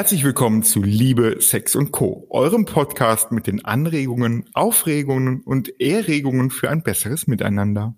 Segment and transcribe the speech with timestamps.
[0.00, 6.48] Herzlich willkommen zu Liebe, Sex und Co., eurem Podcast mit den Anregungen, Aufregungen und Erregungen
[6.48, 7.94] für ein besseres Miteinander.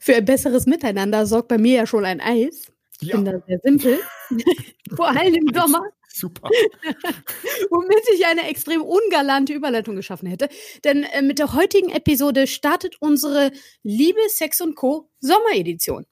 [0.00, 2.72] Für ein besseres Miteinander sorgt bei mir ja schon ein Eis.
[3.02, 3.16] Ich ja.
[3.16, 3.98] bin da sehr simpel.
[4.96, 5.82] Vor allem im Sommer.
[6.08, 6.48] Super.
[7.70, 10.48] Womit ich eine extrem ungalante Überleitung geschaffen hätte.
[10.84, 13.52] Denn äh, mit der heutigen Episode startet unsere
[13.82, 15.10] Liebe, Sex und Co.
[15.20, 16.06] Sommeredition.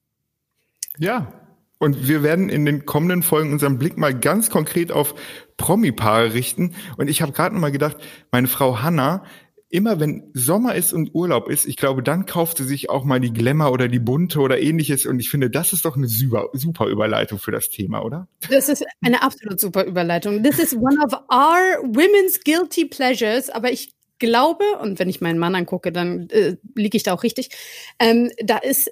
[0.99, 1.48] Ja,
[1.79, 5.15] und wir werden in den kommenden Folgen unseren Blick mal ganz konkret auf
[5.57, 6.75] Promi-Paare richten.
[6.97, 7.97] Und ich habe gerade noch mal gedacht,
[8.31, 9.25] meine Frau Hanna,
[9.71, 13.21] immer wenn Sommer ist und Urlaub ist, ich glaube, dann kauft sie sich auch mal
[13.21, 15.07] die Glamour oder die Bunte oder ähnliches.
[15.07, 18.29] Und ich finde, das ist doch eine super, super Überleitung für das Thema, oder?
[18.51, 20.43] Das ist eine absolut super Überleitung.
[20.43, 23.51] This is one of our women's guilty pleasures.
[23.51, 27.23] Aber ich glaube, und wenn ich meinen Mann angucke, dann äh, liege ich da auch
[27.23, 27.51] richtig,
[27.99, 28.91] ähm, da ist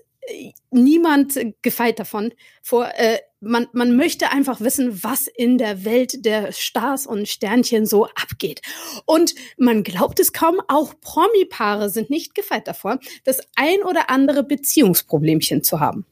[0.70, 2.32] niemand gefeit davon.
[2.62, 7.86] Vor, äh, man, man möchte einfach wissen, was in der Welt der Stars und Sternchen
[7.86, 8.60] so abgeht.
[9.04, 14.42] Und man glaubt es kaum, auch Promi-Paare sind nicht gefeit davor, das ein oder andere
[14.42, 16.06] Beziehungsproblemchen zu haben.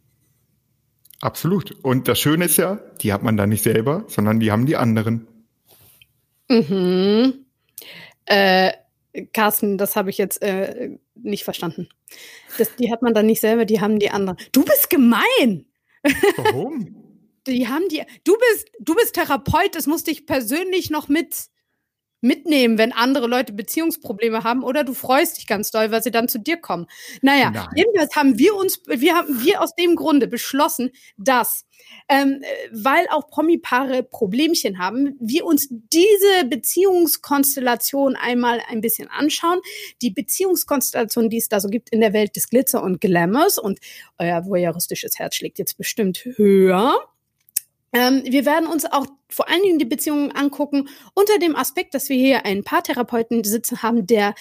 [1.21, 1.73] Absolut.
[1.83, 4.77] Und das Schöne ist ja, die hat man da nicht selber, sondern die haben die
[4.77, 5.27] anderen.
[6.49, 7.47] Mhm.
[8.27, 8.73] Äh,
[9.33, 11.89] Carsten, das habe ich jetzt äh, nicht verstanden.
[12.59, 14.39] Das, die hat man dann nicht selber, die haben die anderen.
[14.53, 15.67] Du bist gemein!
[16.37, 16.97] Warum?
[17.47, 18.03] die haben die.
[18.25, 21.49] Du bist, du bist Therapeut, das musste ich persönlich noch mit
[22.25, 26.27] mitnehmen, wenn andere Leute Beziehungsprobleme haben oder du freust dich ganz doll, weil sie dann
[26.27, 26.87] zu dir kommen.
[27.23, 27.69] Naja, Nein.
[27.77, 31.67] jedenfalls haben wir uns, wir haben wir aus dem Grunde beschlossen, dass
[32.09, 39.61] ähm, weil auch Promi-Paare Problemchen haben, wir uns diese Beziehungskonstellation einmal ein bisschen anschauen.
[40.01, 43.81] Die Beziehungskonstellation, die es da so gibt in der Welt des Glitzer und Glamours und
[44.19, 46.95] euer voyeuristisches Herz schlägt jetzt bestimmt höher.
[47.95, 52.09] Ähm, wir werden uns auch vor allen Dingen die Beziehungen angucken unter dem Aspekt, dass
[52.09, 54.35] wir hier einen Paartherapeuten sitzen haben, der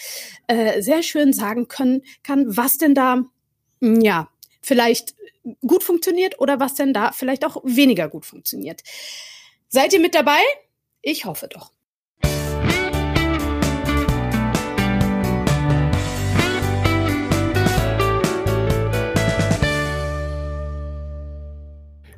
[0.48, 3.22] äh, sehr schön sagen können kann, was denn da
[3.80, 4.28] ja
[4.60, 5.14] vielleicht
[5.66, 8.82] gut funktioniert oder was denn da vielleicht auch weniger gut funktioniert.
[9.68, 10.40] Seid ihr mit dabei?
[11.02, 11.73] Ich hoffe doch.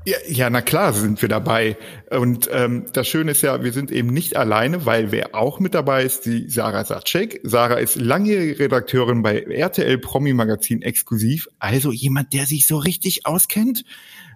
[0.07, 1.77] Ja, ja, na klar sind wir dabei.
[2.11, 5.75] Und ähm, das Schöne ist ja, wir sind eben nicht alleine, weil wer auch mit
[5.75, 7.41] dabei ist, die Sarah Sacek.
[7.43, 13.27] Sarah ist langjährige Redakteurin bei RTL Promi Magazin exklusiv, also jemand, der sich so richtig
[13.27, 13.85] auskennt.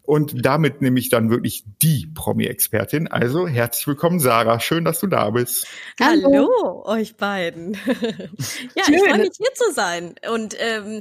[0.02, 3.06] Und damit nehme ich dann wirklich die Promi-Expertin.
[3.06, 4.58] Also herzlich willkommen, Sarah.
[4.58, 5.68] Schön, dass du da bist.
[6.00, 7.74] Hallo, Hallo euch beiden.
[8.74, 8.94] ja, Schön.
[8.94, 10.16] ich freue mich hier zu sein.
[10.32, 11.00] Und ähm,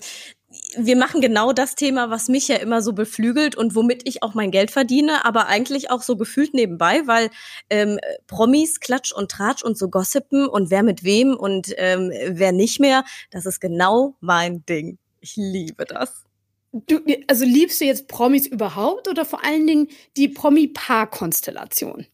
[0.75, 4.33] wir machen genau das Thema, was mich ja immer so beflügelt und womit ich auch
[4.33, 7.29] mein Geld verdiene, aber eigentlich auch so gefühlt nebenbei, weil
[7.69, 12.51] ähm, Promis, Klatsch und Tratsch und so Gossipen und wer mit wem und ähm, wer
[12.51, 14.97] nicht mehr, das ist genau mein Ding.
[15.21, 16.23] Ich liebe das.
[16.71, 19.87] Du, also liebst du jetzt Promis überhaupt oder vor allen Dingen
[20.17, 22.05] die Promi-Paar-Konstellation?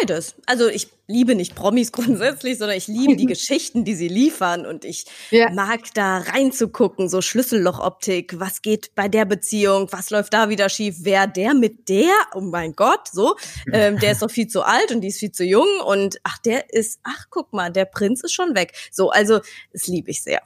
[0.00, 0.34] Beides.
[0.46, 4.84] Also ich liebe nicht Promis grundsätzlich, sondern ich liebe die Geschichten, die sie liefern und
[4.84, 5.50] ich ja.
[5.50, 10.96] mag da reinzugucken, so Schlüssellochoptik, was geht bei der Beziehung, was läuft da wieder schief,
[11.00, 13.36] wer der mit der, oh mein Gott, so,
[13.72, 16.38] ähm, der ist doch viel zu alt und die ist viel zu jung und ach,
[16.38, 18.74] der ist, ach guck mal, der Prinz ist schon weg.
[18.90, 19.40] So, also
[19.72, 20.42] das liebe ich sehr.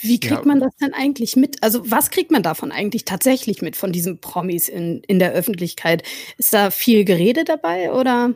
[0.00, 0.46] Wie kriegt ja.
[0.46, 1.62] man das denn eigentlich mit?
[1.62, 6.02] Also was kriegt man davon eigentlich tatsächlich mit von diesen Promis in, in der Öffentlichkeit?
[6.36, 8.34] Ist da viel Gerede dabei oder?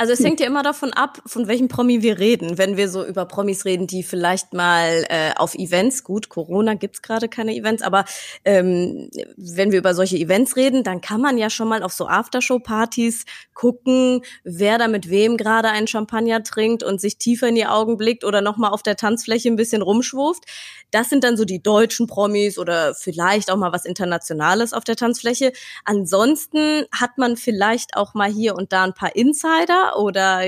[0.00, 2.56] Also es hängt ja immer davon ab, von welchem Promi wir reden.
[2.56, 7.02] Wenn wir so über Promis reden, die vielleicht mal äh, auf Events, gut, Corona gibt's
[7.02, 8.04] gerade keine Events, aber
[8.44, 12.06] ähm, wenn wir über solche Events reden, dann kann man ja schon mal auf so
[12.06, 17.66] Aftershow-Partys gucken, wer da mit wem gerade einen Champagner trinkt und sich tiefer in die
[17.66, 20.44] Augen blickt oder nochmal auf der Tanzfläche ein bisschen rumschwurft.
[20.92, 24.94] Das sind dann so die deutschen Promis oder vielleicht auch mal was Internationales auf der
[24.94, 25.52] Tanzfläche.
[25.84, 30.42] Ansonsten hat man vielleicht auch mal hier und da ein paar Insider oder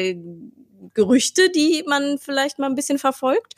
[0.94, 3.54] Gerüchte, die man vielleicht mal ein bisschen verfolgt.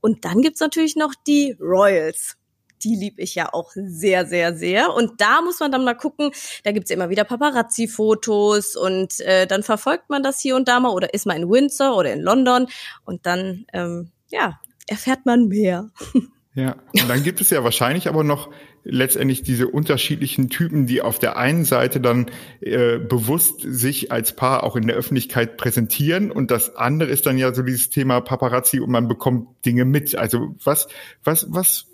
[0.00, 2.36] Und dann gibt's natürlich noch die Royals.
[2.82, 4.92] Die lieb ich ja auch sehr, sehr, sehr.
[4.92, 6.30] Und da muss man dann mal gucken,
[6.62, 10.78] da gibt's ja immer wieder Paparazzi-Fotos und äh, dann verfolgt man das hier und da
[10.78, 12.66] mal oder ist man in Windsor oder in London
[13.04, 15.90] und dann, ähm, ja, erfährt man mehr.
[16.56, 18.50] Ja, und dann gibt es ja wahrscheinlich aber noch
[18.88, 22.26] letztendlich diese unterschiedlichen Typen, die auf der einen Seite dann
[22.60, 27.36] äh, bewusst sich als Paar auch in der Öffentlichkeit präsentieren und das andere ist dann
[27.36, 30.16] ja so dieses Thema Paparazzi und man bekommt Dinge mit.
[30.16, 30.88] Also was,
[31.24, 31.86] was, was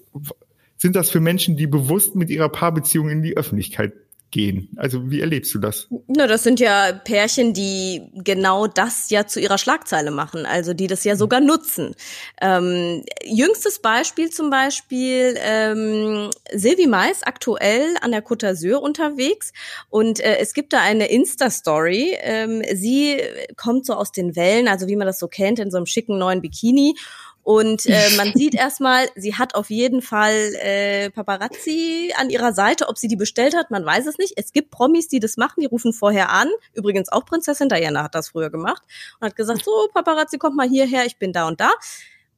[0.77, 3.95] sind das für Menschen, die bewusst mit ihrer Paarbeziehung in die Öffentlichkeit
[4.33, 4.69] gehen.
[4.77, 5.87] Also wie erlebst du das?
[6.09, 10.89] Na, das sind ja Pärchen, die genau das ja zu ihrer Schlagzeile machen, also die
[10.89, 11.95] das ja sogar nutzen.
[12.41, 19.53] Ähm, jüngstes Beispiel zum Beispiel ähm, Sylvie Mais aktuell an der Côte d'Azur unterwegs
[19.91, 22.17] und äh, es gibt da eine Insta-Story.
[22.21, 23.21] Ähm, sie
[23.57, 26.19] kommt so aus den Wellen, also wie man das so kennt, in so einem schicken
[26.19, 26.97] neuen Bikini
[27.43, 32.89] und äh, man sieht erstmal, sie hat auf jeden Fall äh, Paparazzi an ihrer Seite.
[32.89, 34.35] Ob sie die bestellt hat, man weiß es nicht.
[34.37, 36.49] Es gibt Promis, die das machen, die rufen vorher an.
[36.75, 38.83] Übrigens auch Prinzessin Diana hat das früher gemacht
[39.19, 41.71] und hat gesagt, so Paparazzi, kommt mal hierher, ich bin da und da.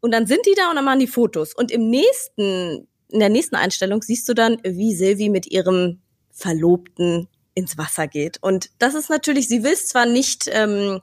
[0.01, 1.55] Und dann sind die da und dann machen die Fotos.
[1.55, 7.29] Und im nächsten, in der nächsten Einstellung siehst du dann, wie Silvi mit ihrem Verlobten
[7.55, 8.39] ins Wasser geht.
[8.43, 11.01] Und das ist natürlich, sie will zwar nicht ähm,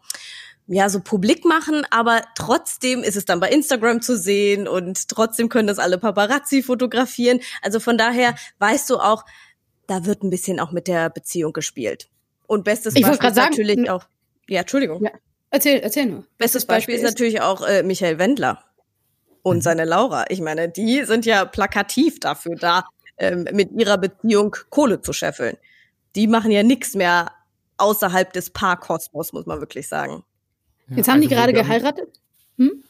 [0.68, 5.50] ja, so publik machen, aber trotzdem ist es dann bei Instagram zu sehen und trotzdem
[5.50, 7.42] können das alle Paparazzi fotografieren.
[7.62, 9.26] Also von daher weißt du auch,
[9.88, 12.10] da wird ein bisschen auch mit der Beziehung gespielt.
[12.48, 14.06] Und bestes ich Beispiel ist sagen, natürlich auch,
[14.48, 15.04] ja, Entschuldigung.
[15.04, 15.12] Ja.
[15.50, 16.26] Erzähl, erzähl nur.
[16.38, 18.64] Bestes Beispiel, Beispiel ist, ist natürlich auch äh, Michael Wendler
[19.44, 19.62] und mhm.
[19.62, 20.26] seine Laura.
[20.30, 22.86] Ich meine, die sind ja plakativ dafür da,
[23.18, 25.58] ähm, mit ihrer Beziehung Kohle zu scheffeln.
[26.16, 27.32] Die machen ja nichts mehr
[27.78, 30.24] außerhalb des Paarkosmos, muss man wirklich sagen.
[30.96, 32.08] Jetzt haben also die gerade geheiratet?
[32.58, 32.84] Hm?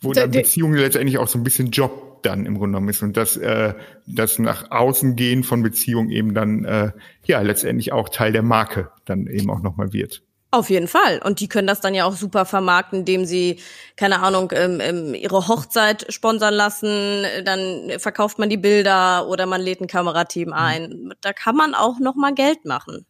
[0.00, 3.16] Wo dann Beziehung letztendlich auch so ein bisschen Job dann im Grunde genommen ist und
[3.16, 3.74] das, äh,
[4.06, 6.92] das nach außen gehen von Beziehung eben dann äh,
[7.26, 10.22] ja letztendlich auch Teil der Marke dann eben auch nochmal wird.
[10.50, 11.20] Auf jeden Fall.
[11.24, 13.58] Und die können das dann ja auch super vermarkten, indem sie,
[13.96, 17.24] keine Ahnung, ähm, ähm, ihre Hochzeit sponsern lassen.
[17.44, 20.52] Dann verkauft man die Bilder oder man lädt ein Kamerateam hm.
[20.52, 21.14] ein.
[21.22, 23.04] Da kann man auch noch mal Geld machen.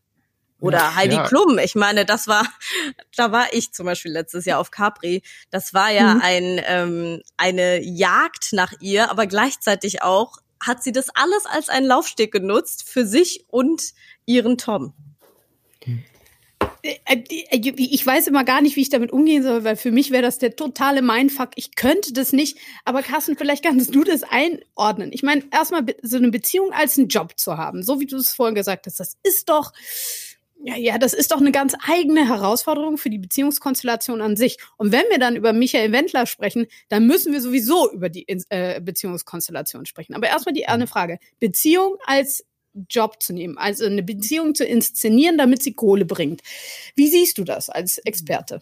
[0.64, 1.26] Oder ja, Heidi ja.
[1.26, 1.58] Klum.
[1.58, 2.46] Ich meine, das war,
[3.16, 5.22] da war ich zum Beispiel letztes Jahr auf Capri.
[5.50, 6.20] Das war ja mhm.
[6.22, 11.86] ein, ähm, eine Jagd nach ihr, aber gleichzeitig auch hat sie das alles als einen
[11.86, 13.92] Laufsteg genutzt für sich und
[14.24, 14.94] ihren Tom.
[16.84, 20.22] Äh, ich weiß immer gar nicht, wie ich damit umgehen soll, weil für mich wäre
[20.22, 21.50] das der totale Mindfuck.
[21.56, 22.58] Ich könnte das nicht.
[22.84, 25.10] Aber Carsten, vielleicht kannst du das einordnen.
[25.12, 28.34] Ich meine, erstmal so eine Beziehung als einen Job zu haben, so wie du es
[28.34, 29.72] vorhin gesagt hast, das ist doch,
[30.66, 34.56] ja, ja, das ist doch eine ganz eigene Herausforderung für die Beziehungskonstellation an sich.
[34.78, 38.80] Und wenn wir dann über Michael Wendler sprechen, dann müssen wir sowieso über die äh,
[38.80, 40.14] Beziehungskonstellation sprechen.
[40.14, 41.18] Aber erstmal die eine Frage.
[41.38, 42.46] Beziehung als
[42.88, 46.40] Job zu nehmen, also eine Beziehung zu inszenieren, damit sie Kohle bringt.
[46.96, 48.60] Wie siehst du das als Experte?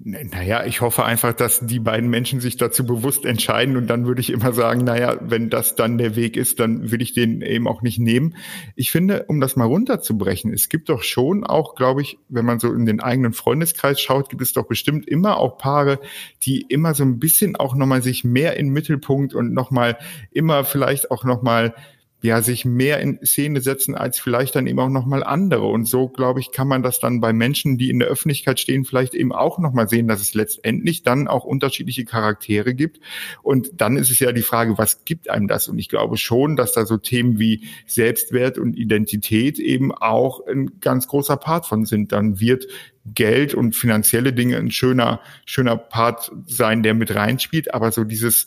[0.00, 4.20] Naja, ich hoffe einfach, dass die beiden Menschen sich dazu bewusst entscheiden und dann würde
[4.20, 7.66] ich immer sagen, naja, wenn das dann der Weg ist, dann will ich den eben
[7.66, 8.36] auch nicht nehmen.
[8.76, 12.60] Ich finde, um das mal runterzubrechen, es gibt doch schon auch, glaube ich, wenn man
[12.60, 15.98] so in den eigenen Freundeskreis schaut, gibt es doch bestimmt immer auch Paare,
[16.44, 19.98] die immer so ein bisschen auch nochmal sich mehr in Mittelpunkt und nochmal
[20.30, 21.74] immer vielleicht auch nochmal
[22.20, 25.66] ja, sich mehr in Szene setzen als vielleicht dann eben auch nochmal andere.
[25.66, 28.84] Und so, glaube ich, kann man das dann bei Menschen, die in der Öffentlichkeit stehen,
[28.84, 32.98] vielleicht eben auch nochmal sehen, dass es letztendlich dann auch unterschiedliche Charaktere gibt.
[33.42, 35.68] Und dann ist es ja die Frage, was gibt einem das?
[35.68, 40.80] Und ich glaube schon, dass da so Themen wie Selbstwert und Identität eben auch ein
[40.80, 42.10] ganz großer Part von sind.
[42.10, 42.66] Dann wird
[43.14, 47.72] Geld und finanzielle Dinge ein schöner, schöner Part sein, der mit reinspielt.
[47.72, 48.46] Aber so dieses,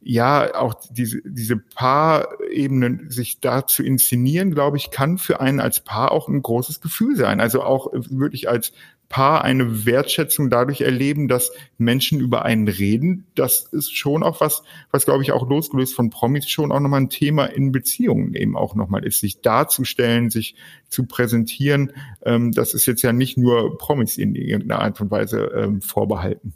[0.00, 5.80] ja, auch diese, diese Paarebenen sich da zu inszenieren, glaube ich, kann für einen als
[5.80, 7.40] Paar auch ein großes Gefühl sein.
[7.40, 8.72] Also auch wirklich als
[9.08, 13.26] Paar eine Wertschätzung dadurch erleben, dass Menschen über einen reden.
[13.34, 17.00] Das ist schon auch was, was glaube ich auch losgelöst von Promis schon auch nochmal
[17.00, 20.56] ein Thema in Beziehungen eben auch nochmal ist, sich darzustellen, sich
[20.88, 21.92] zu präsentieren.
[22.22, 26.52] Ähm, das ist jetzt ja nicht nur Promis in irgendeiner Art und Weise ähm, vorbehalten.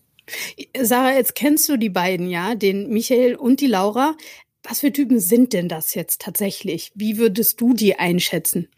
[0.81, 4.17] Sarah, jetzt kennst du die beiden, ja, den Michael und die Laura.
[4.63, 6.93] Was für Typen sind denn das jetzt tatsächlich?
[6.95, 8.69] Wie würdest du die einschätzen?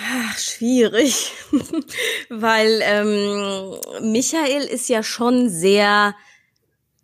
[0.00, 1.32] Ach, schwierig,
[2.28, 6.14] weil ähm, Michael ist ja schon sehr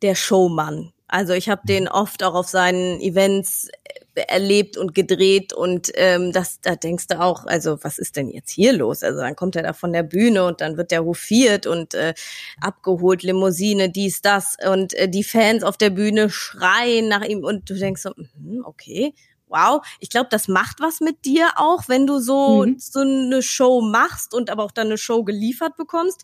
[0.03, 0.94] der Showmann.
[1.15, 3.69] Also ich habe den oft auch auf seinen Events
[4.17, 8.51] erlebt und gedreht und ähm, das, da denkst du auch, also was ist denn jetzt
[8.51, 9.05] hier los?
[9.05, 12.15] Also dann kommt er da von der Bühne und dann wird der hofiert und äh,
[12.61, 17.71] abgeholt, Limousine, dies, das und äh, die Fans auf der Bühne schreien nach ihm und
[17.71, 19.15] du denkst so, mh, okay,
[19.47, 22.81] wow, ich glaube, das macht was mit dir auch, wenn du so, mhm.
[22.81, 26.23] so eine Show machst und aber auch dann eine Show geliefert bekommst.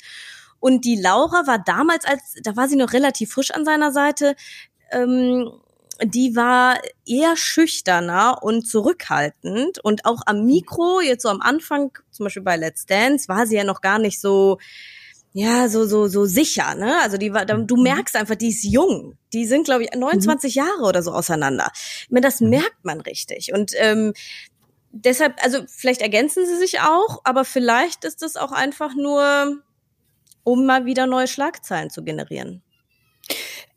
[0.61, 4.37] Und die Laura war damals, als da war sie noch relativ frisch an seiner Seite,
[4.91, 5.51] ähm,
[6.03, 12.25] die war eher schüchterner und zurückhaltend und auch am Mikro, jetzt so am Anfang, zum
[12.25, 14.59] Beispiel bei Let's Dance, war sie ja noch gar nicht so,
[15.33, 17.01] ja, so, so, so sicher, ne?
[17.03, 17.83] Also die war, du mhm.
[17.83, 19.17] merkst einfach, die ist jung.
[19.33, 20.63] Die sind, glaube ich, 29 mhm.
[20.63, 21.71] Jahre oder so auseinander.
[21.75, 22.51] Ich meine, das mhm.
[22.51, 23.53] merkt man richtig.
[23.53, 24.13] Und ähm,
[24.91, 29.59] deshalb, also vielleicht ergänzen sie sich auch, aber vielleicht ist es auch einfach nur,
[30.43, 32.63] um mal wieder neue Schlagzeilen zu generieren.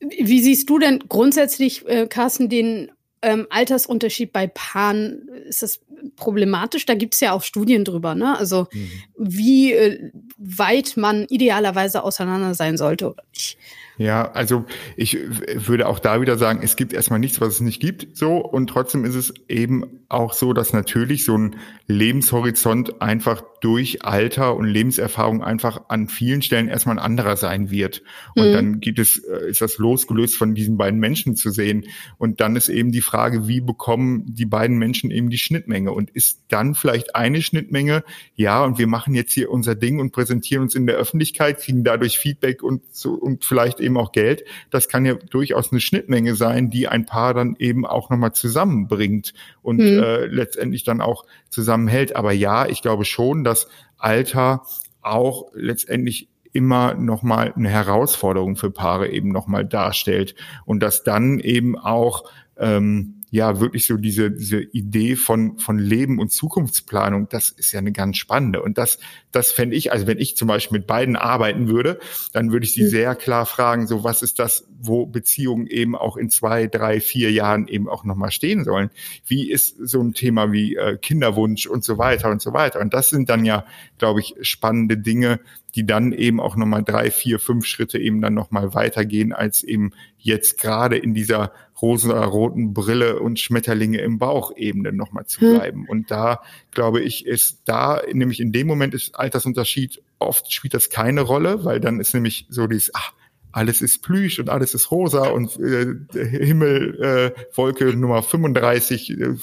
[0.09, 2.91] Wie siehst du denn grundsätzlich, äh, Carsten, den
[3.21, 5.27] ähm, Altersunterschied bei Paaren?
[5.47, 5.81] Ist das
[6.15, 6.85] problematisch?
[6.85, 8.37] Da gibt es ja auch Studien drüber, ne?
[8.37, 8.91] Also mhm.
[9.17, 13.57] wie äh, weit man idealerweise auseinander sein sollte oder nicht.
[13.97, 14.65] Ja, also
[14.97, 15.17] ich
[15.53, 18.67] würde auch da wieder sagen, es gibt erstmal nichts, was es nicht gibt, so und
[18.67, 21.55] trotzdem ist es eben auch so, dass natürlich so ein
[21.87, 28.03] Lebenshorizont einfach durch Alter und Lebenserfahrung einfach an vielen Stellen erstmal ein anderer sein wird.
[28.35, 28.53] Und mhm.
[28.53, 31.85] dann gibt es, äh, ist das losgelöst von diesen beiden Menschen zu sehen.
[32.17, 35.93] Und dann ist eben die Frage, wie bekommen die beiden Menschen eben die Schnittmenge?
[35.93, 38.03] Und ist dann vielleicht eine Schnittmenge,
[38.35, 41.85] ja, und wir machen jetzt hier unser Ding und präsentieren uns in der Öffentlichkeit, kriegen
[41.85, 44.43] dadurch Feedback und so, und vielleicht eben auch Geld.
[44.69, 49.33] Das kann ja durchaus eine Schnittmenge sein, die ein Paar dann eben auch nochmal zusammenbringt
[49.61, 50.03] und mhm.
[50.03, 52.15] äh, letztendlich dann auch zusammenhält.
[52.15, 54.63] Aber ja, ich glaube schon, dass Alter
[55.01, 60.35] auch letztendlich immer nochmal eine Herausforderung für Paare eben nochmal darstellt
[60.65, 66.19] und dass dann eben auch ähm, ja wirklich so diese, diese Idee von, von Leben
[66.19, 68.61] und Zukunftsplanung, das ist ja eine ganz spannende.
[68.61, 68.99] Und das,
[69.31, 71.97] das fände ich, also wenn ich zum Beispiel mit beiden arbeiten würde,
[72.31, 72.89] dann würde ich sie mhm.
[72.89, 77.31] sehr klar fragen, so was ist das, wo Beziehungen eben auch in zwei, drei, vier
[77.31, 78.91] Jahren eben auch nochmal stehen sollen.
[79.25, 82.81] Wie ist so ein Thema wie äh, Kinderwunsch und so weiter und so weiter.
[82.81, 83.65] Und das sind dann ja,
[83.97, 85.39] glaube ich, spannende Dinge,
[85.75, 89.91] die dann eben auch nochmal drei, vier, fünf Schritte eben dann nochmal weitergehen, als eben
[90.17, 91.51] jetzt gerade in dieser
[91.81, 95.55] rosa-roten Brille und Schmetterlinge im Bauch Ebene nochmal zu hm.
[95.55, 95.81] bleiben.
[95.81, 95.89] Hm.
[95.89, 100.89] Und da, glaube ich, ist da, nämlich in dem Moment ist Altersunterschied, oft spielt das
[100.89, 103.13] keine Rolle, weil dann ist nämlich so dieses, ach,
[103.51, 109.35] alles ist Plüsch und alles ist rosa und äh, Himmel, äh, Wolke Nummer 35, äh,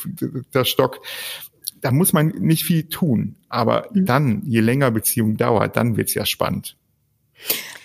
[0.52, 1.00] der Stock
[1.80, 3.36] da muss man nicht viel tun.
[3.48, 4.06] Aber mhm.
[4.06, 6.76] dann, je länger Beziehung dauert, dann wird's ja spannend.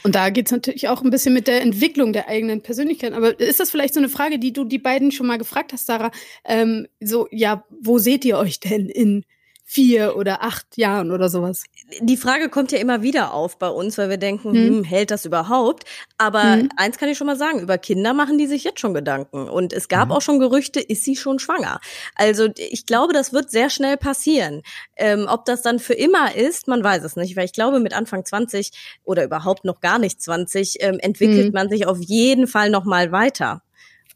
[0.03, 3.13] Und da geht's natürlich auch ein bisschen mit der Entwicklung der eigenen Persönlichkeit.
[3.13, 5.87] Aber ist das vielleicht so eine Frage, die du die beiden schon mal gefragt hast,
[5.87, 6.11] Sarah?
[6.43, 9.25] Ähm, so, ja, wo seht ihr euch denn in
[9.63, 11.65] vier oder acht Jahren oder sowas.
[12.01, 14.67] Die Frage kommt ja immer wieder auf bei uns, weil wir denken, hm.
[14.67, 15.83] Hm, hält das überhaupt?
[16.17, 16.69] Aber hm.
[16.77, 19.47] eins kann ich schon mal sagen, über Kinder machen die sich jetzt schon Gedanken.
[19.47, 20.11] Und es gab mhm.
[20.13, 21.79] auch schon Gerüchte, ist sie schon schwanger?
[22.15, 24.63] Also ich glaube, das wird sehr schnell passieren.
[24.95, 27.93] Ähm, ob das dann für immer ist, man weiß es nicht, weil ich glaube, mit
[27.93, 28.71] Anfang 20
[29.03, 31.53] oder überhaupt noch gar nicht 20 ähm, entwickelt hm.
[31.53, 33.61] man sich auf jeden Fall noch mal weiter.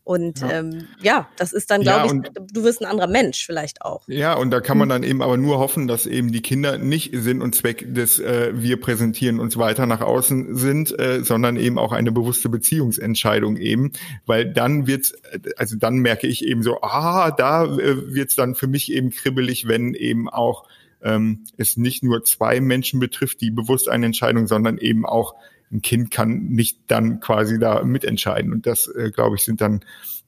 [0.09, 3.45] Und ja, ähm, ja das ist dann, glaube ja, ich, du wirst ein anderer Mensch
[3.45, 4.01] vielleicht auch.
[4.07, 4.89] Ja, und da kann man hm.
[4.89, 8.49] dann eben aber nur hoffen, dass eben die Kinder nicht Sinn und Zweck des äh,
[8.55, 13.91] wir präsentieren uns weiter nach außen sind, äh, sondern eben auch eine bewusste Beziehungsentscheidung eben,
[14.25, 15.13] weil dann wird's,
[15.57, 19.67] also dann merke ich eben so, ah, da äh, wird's dann für mich eben kribbelig,
[19.67, 20.67] wenn eben auch
[21.03, 25.35] ähm, es nicht nur zwei Menschen betrifft, die bewusst eine Entscheidung, sondern eben auch
[25.71, 28.51] ein Kind kann nicht dann quasi da mitentscheiden.
[28.51, 29.81] Und das, äh, glaube ich, sind dann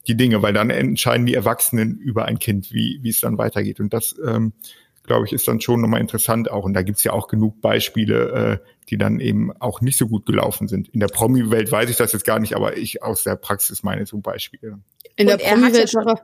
[0.06, 3.80] die Dinge, weil dann entscheiden die Erwachsenen über ein Kind, wie, wie es dann weitergeht.
[3.80, 4.52] Und das, ähm,
[5.04, 6.64] glaube ich, ist dann schon nochmal interessant auch.
[6.64, 10.26] Und da gibt's ja auch genug Beispiele, äh, die dann eben auch nicht so gut
[10.26, 10.88] gelaufen sind.
[10.88, 14.06] In der Promi-Welt weiß ich das jetzt gar nicht, aber ich aus der Praxis meine
[14.06, 14.78] so Beispiele.
[15.16, 16.14] In der Promi-Welt ja,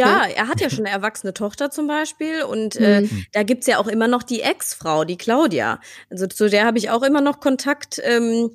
[0.00, 3.26] er hat ja schon eine erwachsene Tochter zum Beispiel und äh, mhm.
[3.32, 5.80] da gibt's ja auch immer noch die Ex-Frau, die Claudia.
[6.10, 8.00] Also zu der habe ich auch immer noch Kontakt.
[8.04, 8.50] Ähm,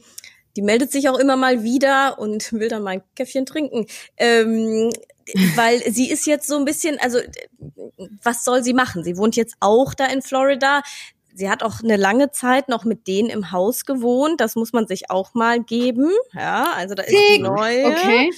[0.55, 3.85] die meldet sich auch immer mal wieder und will dann mal ein Käffchen trinken.
[4.17, 4.89] Ähm,
[5.55, 7.19] weil sie ist jetzt so ein bisschen, also
[8.23, 9.03] was soll sie machen?
[9.03, 10.81] Sie wohnt jetzt auch da in Florida.
[11.37, 14.41] Sie hat auch eine lange Zeit noch mit denen im Haus gewohnt.
[14.41, 16.09] Das muss man sich auch mal geben.
[16.33, 17.85] Ja, also da ist die neue.
[17.85, 18.31] Okay.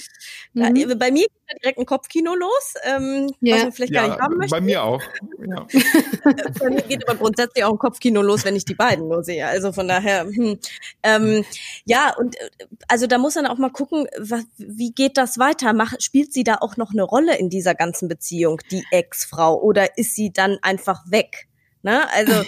[0.52, 0.98] Da, mhm.
[0.98, 3.56] Bei mir geht da direkt ein Kopfkino los, ähm, ja.
[3.56, 4.54] was man vielleicht ja, gar nicht haben möchte.
[4.54, 5.00] Bei mir auch.
[5.38, 5.66] Ja.
[6.60, 9.46] bei mir geht aber grundsätzlich auch ein Kopfkino los, wenn ich die beiden nur sehe.
[9.46, 10.58] Also von daher, hm.
[11.02, 11.44] ähm,
[11.86, 12.50] ja, und äh,
[12.86, 15.72] also da muss man auch mal gucken, was, wie geht das weiter?
[15.72, 19.96] Mach, spielt sie da auch noch eine Rolle in dieser ganzen Beziehung, die Ex-Frau, oder
[19.96, 21.46] ist sie dann einfach weg?
[21.82, 22.06] Ne?
[22.12, 22.44] Also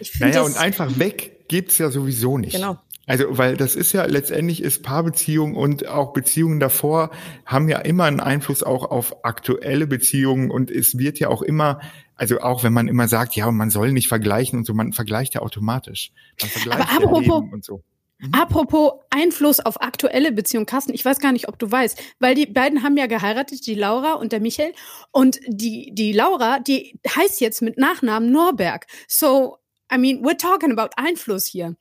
[0.00, 2.54] ich naja, und einfach weg gibt's ja sowieso nicht.
[2.54, 2.78] Genau.
[3.06, 7.10] Also, weil das ist ja letztendlich ist Paarbeziehung und auch Beziehungen davor
[7.44, 11.80] haben ja immer einen Einfluss auch auf aktuelle Beziehungen und es wird ja auch immer,
[12.14, 15.34] also auch wenn man immer sagt, ja, man soll nicht vergleichen und so, man vergleicht
[15.34, 16.12] ja automatisch.
[16.40, 17.82] Man vergleicht Aber apropos, ja und so.
[18.22, 18.34] Mhm.
[18.34, 22.46] Apropos Einfluss auf aktuelle Beziehungen, Carsten, ich weiß gar nicht, ob du weißt, weil die
[22.46, 24.72] beiden haben ja geheiratet, die Laura und der Michael.
[25.10, 28.86] Und die, die Laura, die heißt jetzt mit Nachnamen Norberg.
[29.08, 29.58] So,
[29.92, 31.76] I mean, we're talking about Einfluss hier.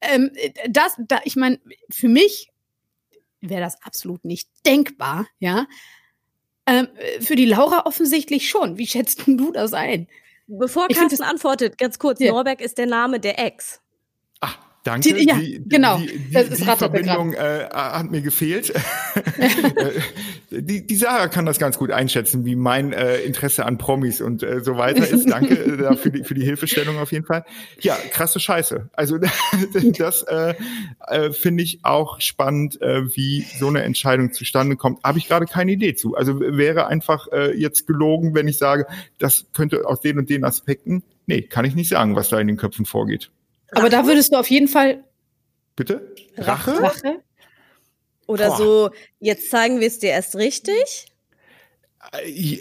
[0.00, 0.30] Ähm,
[0.68, 2.48] das, da, ich meine, für mich
[3.40, 5.66] wäre das absolut nicht denkbar, ja.
[6.64, 6.88] Ähm,
[7.20, 8.78] für die Laura offensichtlich schon.
[8.78, 10.08] Wie schätzt du das ein?
[10.46, 12.32] Bevor Carsten antwortet, ganz kurz, ja.
[12.32, 13.81] Norberg ist der Name der Ex.
[14.84, 15.14] Danke.
[15.14, 15.98] Die, ja, die, genau.
[15.98, 18.72] Die, die, das ist die Verbindung äh, hat mir gefehlt.
[20.50, 24.42] die, die Sarah kann das ganz gut einschätzen, wie mein äh, Interesse an Promis und
[24.42, 25.30] äh, so weiter ist.
[25.30, 27.44] Danke äh, für, die, für die Hilfestellung auf jeden Fall.
[27.80, 28.88] Ja, krasse Scheiße.
[28.92, 29.18] Also
[29.98, 30.54] das äh,
[31.06, 35.04] äh, finde ich auch spannend, äh, wie so eine Entscheidung zustande kommt.
[35.04, 36.16] Habe ich gerade keine Idee zu.
[36.16, 38.86] Also wäre einfach äh, jetzt gelogen, wenn ich sage,
[39.18, 41.04] das könnte aus den und den Aspekten.
[41.26, 43.30] Nee, kann ich nicht sagen, was da in den Köpfen vorgeht.
[43.72, 45.04] Aber da würdest du auf jeden Fall.
[45.76, 46.14] Bitte?
[46.36, 46.80] Rache?
[46.82, 47.20] Rache?
[48.26, 48.56] Oder Boah.
[48.56, 51.06] so, jetzt zeigen wir es dir erst richtig?
[52.12, 52.60] Äh,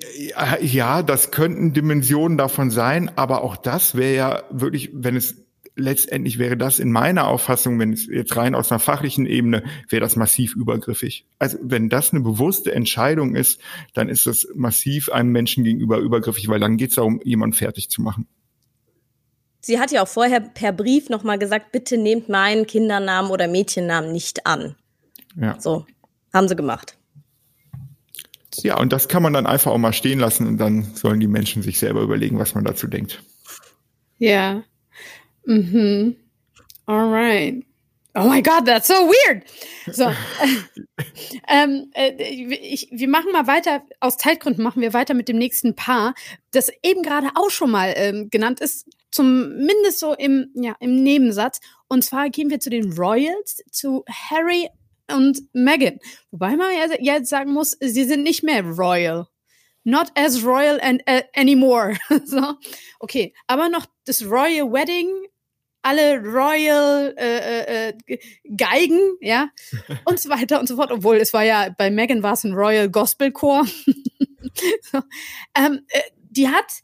[0.66, 5.36] ja, das könnten Dimensionen davon sein, aber auch das wäre ja wirklich, wenn es
[5.76, 10.02] letztendlich wäre das in meiner Auffassung, wenn es jetzt rein aus einer fachlichen Ebene, wäre
[10.02, 11.26] das massiv übergriffig.
[11.40, 13.62] Also wenn das eine bewusste Entscheidung ist,
[13.94, 17.90] dann ist das massiv einem Menschen gegenüber übergriffig, weil dann geht es darum, jemanden fertig
[17.90, 18.28] zu machen.
[19.62, 24.12] Sie hat ja auch vorher per Brief nochmal gesagt, bitte nehmt meinen Kindernamen oder Mädchennamen
[24.12, 24.76] nicht an.
[25.36, 25.60] Ja.
[25.60, 25.86] So,
[26.34, 26.98] haben sie gemacht.
[28.56, 31.28] Ja, und das kann man dann einfach auch mal stehen lassen und dann sollen die
[31.28, 33.24] Menschen sich selber überlegen, was man dazu denkt.
[34.18, 34.64] Ja.
[35.46, 36.16] Mhm.
[36.86, 37.64] Alright.
[38.14, 39.44] Oh my God, that's so weird.
[39.92, 40.04] So,
[41.48, 43.84] ähm, äh, ich, wir machen mal weiter.
[44.00, 46.14] Aus Zeitgründen machen wir weiter mit dem nächsten Paar,
[46.52, 51.62] das eben gerade auch schon mal ähm, genannt ist, zumindest so im ja im Nebensatz.
[51.88, 54.68] Und zwar gehen wir zu den Royals, zu Harry
[55.10, 56.00] und Meghan.
[56.32, 59.28] Wobei man ja jetzt sagen muss, sie sind nicht mehr royal.
[59.84, 61.98] Not as royal and, uh, anymore.
[62.26, 62.56] so,
[63.00, 65.08] okay, aber noch das Royal Wedding
[65.82, 68.20] alle Royal äh, äh, äh
[68.56, 69.50] Geigen, ja,
[70.06, 70.92] und so weiter und so fort.
[70.92, 73.66] Obwohl es war ja bei Megan war es ein Royal Gospel Chor.
[74.92, 75.02] so,
[75.56, 76.82] ähm, äh, die hat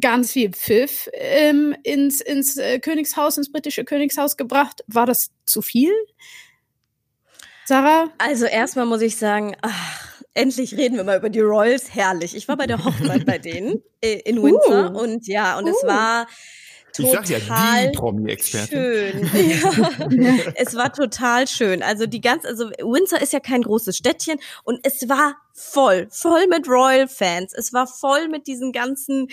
[0.00, 4.84] ganz viel Pfiff ähm, ins, ins äh, Königshaus, ins britische Königshaus gebracht.
[4.86, 5.92] War das zu viel?
[7.64, 8.10] Sarah?
[8.18, 11.94] Also erstmal muss ich sagen, ach, endlich reden wir mal über die Royals.
[11.94, 12.36] Herrlich.
[12.36, 14.98] Ich war bei der Hochzeit bei denen äh, in Windsor uh.
[14.98, 15.70] und ja, und uh.
[15.70, 16.26] es war
[16.92, 19.28] Total ich sag ja, die Promi-Expertin.
[19.28, 19.30] Schön.
[20.20, 20.52] Ja.
[20.54, 21.82] es war total schön.
[21.82, 26.46] Also die ganze, also Windsor ist ja kein großes Städtchen und es war voll, voll
[26.48, 27.52] mit Royal-Fans.
[27.54, 29.28] Es war voll mit diesen ganzen,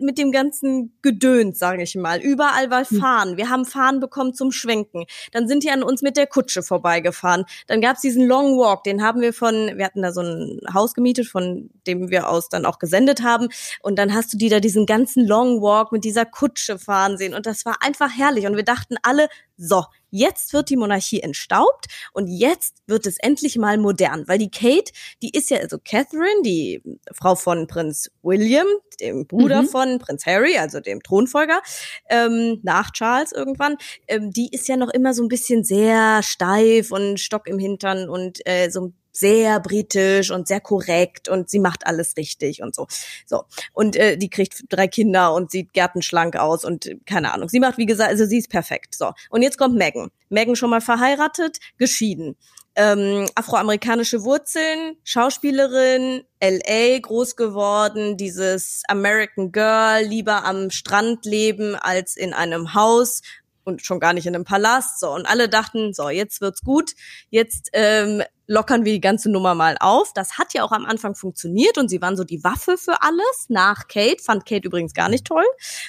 [0.00, 2.20] mit dem ganzen Gedöns, sage ich mal.
[2.20, 2.98] Überall war hm.
[2.98, 3.36] Fahnen.
[3.36, 5.04] Wir haben Fahnen bekommen zum Schwenken.
[5.32, 7.44] Dann sind die an uns mit der Kutsche vorbeigefahren.
[7.66, 10.94] Dann gab's diesen Long Walk, den haben wir von, wir hatten da so ein Haus
[10.94, 13.48] gemietet, von dem wir aus dann auch gesendet haben.
[13.82, 17.34] Und dann hast du die da diesen ganzen Long Walk mit dieser Kutsche fahren sehen.
[17.34, 18.46] Und das war einfach herrlich.
[18.46, 19.84] Und wir dachten alle, so,
[20.16, 24.92] jetzt wird die Monarchie entstaubt und jetzt wird es endlich mal modern, weil die Kate,
[25.22, 28.66] die ist ja also Catherine, die Frau von Prinz William,
[29.00, 29.68] dem Bruder mhm.
[29.68, 31.60] von Prinz Harry, also dem Thronfolger,
[32.08, 33.76] ähm, nach Charles irgendwann,
[34.08, 38.08] ähm, die ist ja noch immer so ein bisschen sehr steif und Stock im Hintern
[38.08, 42.74] und äh, so ein sehr britisch und sehr korrekt und sie macht alles richtig und
[42.74, 42.86] so.
[43.26, 43.44] So.
[43.72, 47.48] Und äh, die kriegt drei Kinder und sieht gärtenschlank aus und äh, keine Ahnung.
[47.48, 48.94] Sie macht, wie gesagt, also sie ist perfekt.
[48.94, 49.12] So.
[49.30, 50.10] Und jetzt kommt Megan.
[50.28, 52.36] Megan schon mal verheiratet, geschieden.
[52.78, 62.18] Ähm, afroamerikanische Wurzeln, Schauspielerin, LA groß geworden, dieses American Girl, lieber am Strand leben als
[62.18, 63.22] in einem Haus
[63.66, 65.00] und schon gar nicht in einem Palast.
[65.00, 66.92] So, und alle dachten, so, jetzt wird's gut,
[67.30, 70.12] jetzt ähm, lockern wir die ganze Nummer mal auf.
[70.14, 73.46] Das hat ja auch am Anfang funktioniert und sie waren so die Waffe für alles
[73.48, 74.22] nach Kate.
[74.22, 75.44] Fand Kate übrigens gar nicht toll,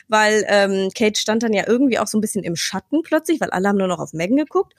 [0.08, 3.52] weil ähm, Kate stand dann ja irgendwie auch so ein bisschen im Schatten plötzlich, weil
[3.52, 4.74] alle haben nur noch auf Megan geguckt.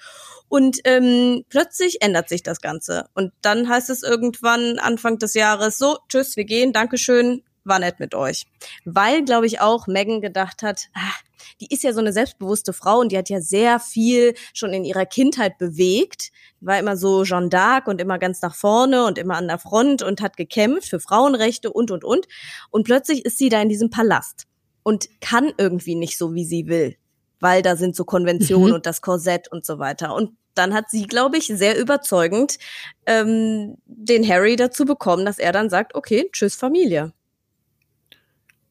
[0.49, 3.09] Und ähm, plötzlich ändert sich das Ganze.
[3.15, 8.01] Und dann heißt es irgendwann Anfang des Jahres, so, tschüss, wir gehen, Dankeschön, war nett
[8.01, 8.47] mit euch.
[8.85, 11.15] Weil, glaube ich, auch Megan gedacht hat, ah,
[11.61, 14.85] die ist ja so eine selbstbewusste Frau und die hat ja sehr viel schon in
[14.85, 16.31] ihrer Kindheit bewegt.
[16.61, 19.59] Die war immer so Jeanne d'Arc und immer ganz nach vorne und immer an der
[19.59, 22.27] Front und hat gekämpft für Frauenrechte und, und, und.
[22.71, 24.47] Und plötzlich ist sie da in diesem Palast
[24.83, 26.97] und kann irgendwie nicht so, wie sie will,
[27.41, 28.75] weil da sind so Konventionen mhm.
[28.75, 30.15] und das Korsett und so weiter.
[30.15, 32.59] Und dann hat sie, glaube ich, sehr überzeugend
[33.07, 37.13] ähm, den Harry dazu bekommen, dass er dann sagt, okay, tschüss Familie.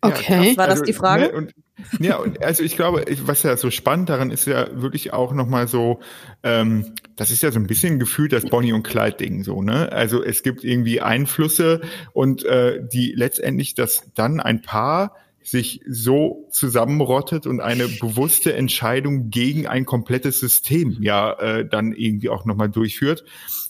[0.08, 0.52] Okay.
[0.52, 1.24] Ja, war das also, die Frage?
[1.24, 1.54] Ne, und,
[2.00, 5.68] ja, und also ich glaube, was ja so spannend daran ist ja wirklich auch nochmal
[5.68, 6.00] so,
[6.44, 9.92] ähm, das ist ja so ein bisschen gefühlt das Bonnie und Clyde Ding so, ne?
[9.92, 11.82] Also es gibt irgendwie Einflüsse
[12.14, 19.30] und äh, die letztendlich, dass dann ein Paar sich so zusammenrottet und eine bewusste Entscheidung
[19.30, 23.24] gegen ein komplettes System ja äh, dann irgendwie auch nochmal durchführt.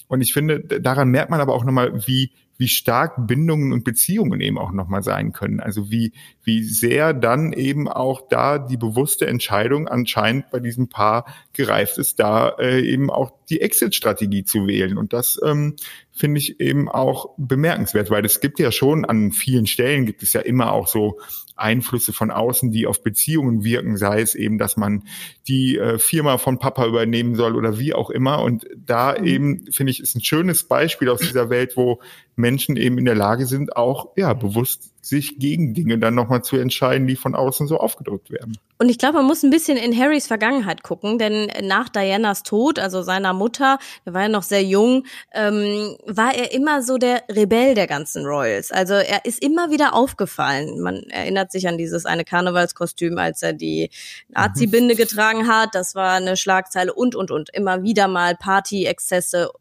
[0.08, 4.42] Und ich finde, daran merkt man aber auch nochmal, wie wie stark Bindungen und Beziehungen
[4.42, 5.60] eben auch nochmal sein können.
[5.60, 11.26] Also wie, wie sehr dann eben auch da die bewusste Entscheidung anscheinend bei diesem Paar
[11.54, 14.98] gereift ist, da äh, eben auch die Exit-Strategie zu wählen.
[14.98, 15.76] Und das ähm,
[16.12, 20.34] finde ich eben auch bemerkenswert, weil es gibt ja schon an vielen Stellen gibt es
[20.34, 21.20] ja immer auch so
[21.56, 25.04] Einflüsse von außen, die auf Beziehungen wirken, sei es eben, dass man
[25.48, 28.42] die äh, Firma von Papa übernehmen soll oder wie auch immer.
[28.42, 29.26] Und da mhm.
[29.26, 32.00] eben, finde ich, ist ein schönes Beispiel aus dieser Welt, wo
[32.36, 36.58] Menschen eben in der Lage sind, auch ja bewusst sich gegen Dinge dann nochmal zu
[36.58, 38.58] entscheiden, die von außen so aufgedrückt werden.
[38.78, 42.78] Und ich glaube, man muss ein bisschen in Harrys Vergangenheit gucken, denn nach Dianas Tod,
[42.78, 47.24] also seiner Mutter, der war ja noch sehr jung, ähm, war er immer so der
[47.30, 48.72] Rebell der ganzen Royals.
[48.72, 50.82] Also er ist immer wieder aufgefallen.
[50.82, 53.90] Man erinnert sich an dieses eine Karnevalskostüm, als er die
[54.30, 54.98] Nazi-Binde mhm.
[54.98, 55.74] getragen hat.
[55.74, 57.50] Das war eine Schlagzeile und, und, und.
[57.54, 59.52] Immer wieder mal Party-Exzesse,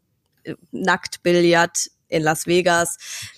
[0.43, 2.97] äh, Nacktbillard in Las Vegas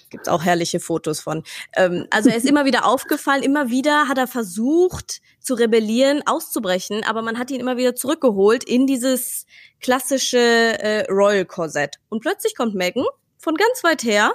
[0.09, 1.43] gibt auch herrliche Fotos von.
[1.75, 7.03] Ähm, also er ist immer wieder aufgefallen, immer wieder hat er versucht zu rebellieren, auszubrechen,
[7.03, 9.45] aber man hat ihn immer wieder zurückgeholt in dieses
[9.81, 11.97] klassische äh, Royal-Korsett.
[12.09, 13.05] Und plötzlich kommt Megan
[13.37, 14.33] von ganz weit her,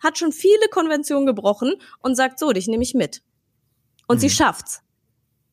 [0.00, 3.22] hat schon viele Konventionen gebrochen und sagt so, dich nehme ich mit.
[4.06, 4.20] Und mhm.
[4.20, 4.82] sie schafft's.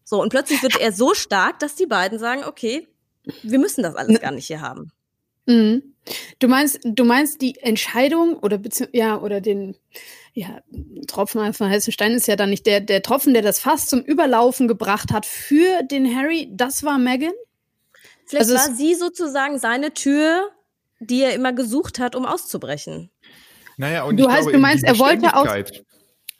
[0.03, 2.87] So, und plötzlich wird er so stark, dass die beiden sagen, okay,
[3.41, 4.91] wir müssen das alles gar nicht hier haben.
[5.45, 5.83] Mhm.
[6.39, 8.59] Du meinst, du meinst die Entscheidung oder
[8.91, 9.75] ja oder den
[10.33, 10.61] ja
[11.07, 14.01] Tropfen von heißen Stein ist ja dann nicht der der Tropfen, der das Fass zum
[14.01, 16.49] Überlaufen gebracht hat für den Harry.
[16.51, 17.31] Das war Megan.
[18.25, 20.49] Vielleicht also war sie sozusagen seine Tür,
[20.99, 23.09] die er immer gesucht hat, um auszubrechen.
[23.77, 25.47] Naja, und du heißt, glaube, du meinst, er wollte aus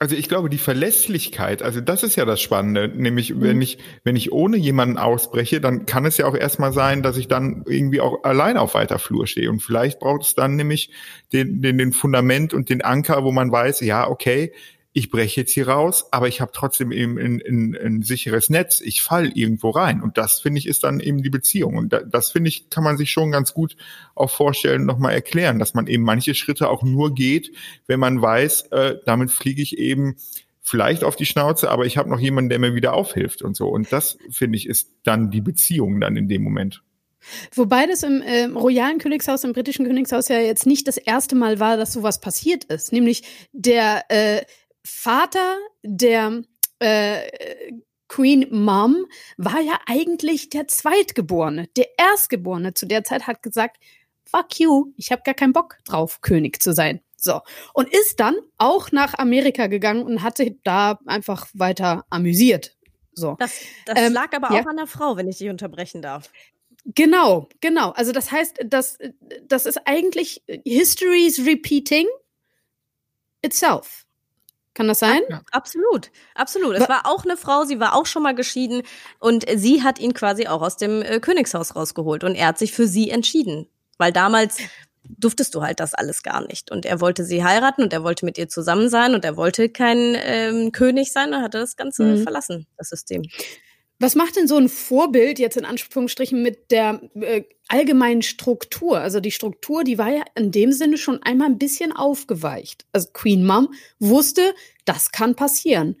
[0.04, 3.40] also ich glaube, die Verlässlichkeit, also das ist ja das Spannende, nämlich mhm.
[3.40, 7.16] wenn ich, wenn ich ohne jemanden ausbreche, dann kann es ja auch erstmal sein, dass
[7.16, 9.48] ich dann irgendwie auch allein auf weiter Flur stehe.
[9.48, 10.90] Und vielleicht braucht es dann nämlich
[11.32, 14.52] den, den, den Fundament und den Anker, wo man weiß, ja, okay,
[14.96, 18.80] ich breche jetzt hier raus, aber ich habe trotzdem eben ein, ein, ein sicheres Netz,
[18.80, 20.00] ich fall irgendwo rein.
[20.00, 21.76] Und das, finde ich, ist dann eben die Beziehung.
[21.76, 23.76] Und das, finde ich, kann man sich schon ganz gut
[24.14, 27.50] auch vorstellen, nochmal erklären, dass man eben manche Schritte auch nur geht,
[27.88, 30.14] wenn man weiß, äh, damit fliege ich eben
[30.60, 33.66] vielleicht auf die Schnauze, aber ich habe noch jemanden, der mir wieder aufhilft und so.
[33.66, 36.84] Und das, finde ich, ist dann die Beziehung dann in dem Moment.
[37.52, 41.58] Wobei das im äh, royalen Königshaus, im britischen Königshaus ja jetzt nicht das erste Mal
[41.58, 42.92] war, dass sowas passiert ist.
[42.92, 44.42] Nämlich der äh,
[44.84, 46.42] Vater der
[46.78, 47.20] äh,
[48.08, 51.68] Queen Mom war ja eigentlich der Zweitgeborene.
[51.76, 53.78] Der Erstgeborene zu der Zeit hat gesagt,
[54.24, 57.00] fuck you, ich habe gar keinen Bock drauf, König zu sein.
[57.16, 57.40] So.
[57.72, 62.76] Und ist dann auch nach Amerika gegangen und hatte da einfach weiter amüsiert.
[63.12, 63.36] So.
[63.38, 64.62] Das, das ähm, lag aber ja.
[64.62, 66.30] auch an der Frau, wenn ich dich unterbrechen darf.
[66.84, 67.90] Genau, genau.
[67.92, 68.98] Also das heißt, das,
[69.42, 72.06] das ist eigentlich History's repeating
[73.40, 74.03] itself.
[74.74, 75.20] Kann das sein?
[75.30, 75.40] Ja.
[75.52, 76.74] Absolut, absolut.
[76.74, 78.82] Es war auch eine Frau, sie war auch schon mal geschieden
[79.20, 82.72] und sie hat ihn quasi auch aus dem äh, Königshaus rausgeholt und er hat sich
[82.72, 84.58] für sie entschieden, weil damals
[85.04, 88.24] durftest du halt das alles gar nicht und er wollte sie heiraten und er wollte
[88.24, 92.02] mit ihr zusammen sein und er wollte kein ähm, König sein und hatte das Ganze
[92.02, 92.22] mhm.
[92.22, 93.22] verlassen, das System.
[94.00, 98.98] Was macht denn so ein Vorbild jetzt in Anführungsstrichen mit der äh, allgemeinen Struktur?
[98.98, 102.86] Also die Struktur, die war ja in dem Sinne schon einmal ein bisschen aufgeweicht.
[102.92, 104.54] Also Queen Mom wusste,
[104.84, 105.96] das kann passieren.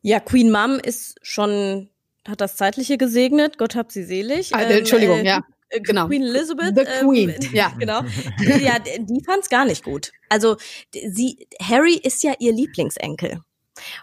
[0.00, 1.90] Ja, Queen Mom ist schon,
[2.26, 4.54] hat das Zeitliche gesegnet, Gott hab sie selig.
[4.54, 5.44] Ah, ähm, Entschuldigung, äh, ja.
[5.68, 6.06] Äh, genau.
[6.06, 6.76] Queen Elizabeth.
[6.76, 7.72] The Queen, ähm, ja.
[7.78, 8.02] Genau.
[8.60, 10.12] ja, die fand's gar nicht gut.
[10.28, 10.56] Also
[10.92, 13.42] sie, Harry ist ja ihr Lieblingsenkel.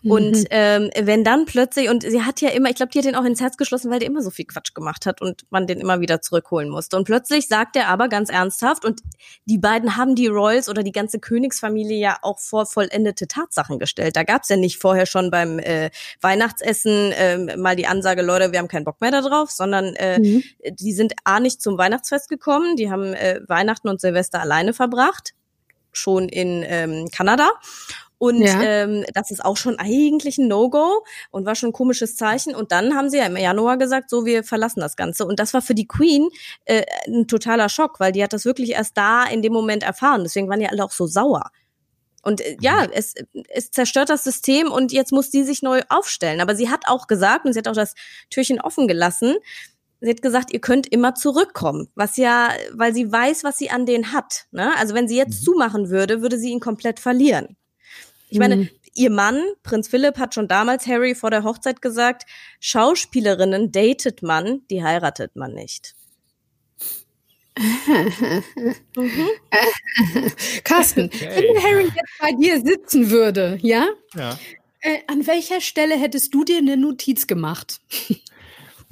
[0.04, 0.46] Und mhm.
[0.50, 3.24] ähm, wenn dann plötzlich, und sie hat ja immer, ich glaube, die hat den auch
[3.24, 6.02] ins Herz geschlossen, weil der immer so viel Quatsch gemacht hat und man den immer
[6.02, 6.98] wieder zurückholen musste.
[6.98, 9.02] Und plötzlich sagt er aber ganz ernsthaft, und
[9.46, 14.16] die beiden haben die Royals oder die ganze Königsfamilie ja auch vor vollendete Tatsachen gestellt.
[14.16, 15.90] Da gab's ja nicht vorher schon beim äh,
[16.22, 20.20] Weihnachtsessen äh, mal die Ansage, Leute, wir haben keinen Bock mehr da drauf, sondern äh,
[20.20, 20.44] mhm.
[20.70, 25.34] die sind A nicht zum Weihnachtsfest gekommen, die haben äh, Weihnachten und Silvester alleine verbracht
[25.98, 27.50] schon in ähm, Kanada
[28.18, 28.62] und ja.
[28.62, 32.56] ähm, das ist auch schon eigentlich ein No-Go und war schon ein komisches Zeichen.
[32.56, 35.26] Und dann haben sie ja im Januar gesagt, so, wir verlassen das Ganze.
[35.26, 36.30] Und das war für die Queen
[36.66, 40.24] äh, ein totaler Schock, weil die hat das wirklich erst da in dem Moment erfahren.
[40.24, 41.52] Deswegen waren die alle auch so sauer.
[42.22, 42.92] Und äh, ja, mhm.
[42.94, 43.14] es,
[43.50, 46.42] es zerstört das System und jetzt muss sie sich neu aufstellen.
[46.42, 47.96] Aber sie hat auch gesagt, und sie hat auch das
[48.30, 49.36] Türchen offen gelassen,
[50.00, 53.86] sie hat gesagt, ihr könnt immer zurückkommen, was ja, weil sie weiß, was sie an
[53.86, 54.46] denen hat.
[54.52, 54.74] Ne?
[54.78, 55.46] Also wenn sie jetzt mhm.
[55.46, 57.58] zumachen würde, würde sie ihn komplett verlieren.
[58.30, 58.70] Ich meine, mhm.
[58.94, 62.26] ihr Mann, Prinz Philipp, hat schon damals Harry vor der Hochzeit gesagt,
[62.60, 65.96] Schauspielerinnen datet man, die heiratet man nicht.
[67.58, 69.30] mhm.
[70.64, 71.44] Carsten, hey.
[71.48, 73.88] wenn Harry jetzt bei dir sitzen würde, ja?
[74.14, 74.38] Ja.
[74.82, 77.80] Äh, an welcher Stelle hättest du dir eine Notiz gemacht?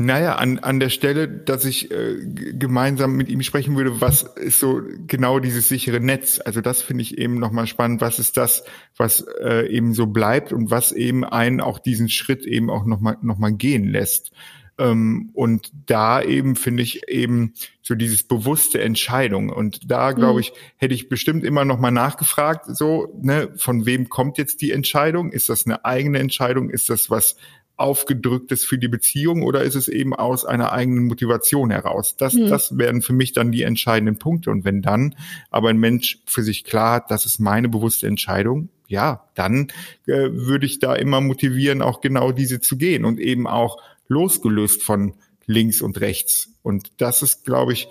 [0.06, 4.60] Naja, an, an der Stelle, dass ich äh, gemeinsam mit ihm sprechen würde, was ist
[4.60, 6.42] so genau dieses sichere Netz?
[6.44, 8.02] Also das finde ich eben nochmal spannend.
[8.02, 8.66] Was ist das,
[8.98, 13.18] was äh, eben so bleibt und was eben einen auch diesen Schritt eben auch nochmal
[13.22, 14.34] noch mal gehen lässt?
[14.78, 19.50] Ähm, und da eben finde ich eben so dieses bewusste Entscheidung.
[19.50, 20.40] Und da glaube mhm.
[20.40, 24.72] ich, hätte ich bestimmt immer noch mal nachgefragt, so, ne, von wem kommt jetzt die
[24.72, 25.32] Entscheidung?
[25.32, 26.70] Ist das eine eigene Entscheidung?
[26.70, 27.38] Ist das was
[27.76, 32.16] aufgedrücktes für die Beziehung oder ist es eben aus einer eigenen Motivation heraus?
[32.18, 32.48] Das, mhm.
[32.48, 34.52] das wären für mich dann die entscheidenden Punkte.
[34.52, 35.16] Und wenn dann
[35.50, 39.70] aber ein Mensch für sich klar hat, das ist meine bewusste Entscheidung, ja, dann
[40.06, 44.84] äh, würde ich da immer motivieren, auch genau diese zu gehen und eben auch losgelöst
[44.84, 46.50] von links und rechts.
[46.62, 47.88] Und das ist, glaube ich,